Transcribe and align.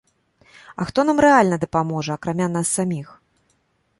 А 0.81 0.87
хто 0.91 1.03
нам 1.09 1.17
рэальна 1.25 1.59
дапаможа, 1.65 2.11
акрамя 2.19 2.47
нас 2.57 2.67
саміх?! 2.79 3.07